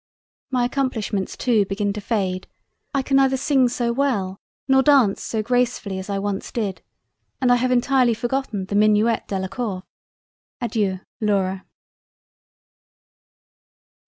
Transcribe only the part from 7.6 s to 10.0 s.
entirely forgot the Minuet Dela Cour.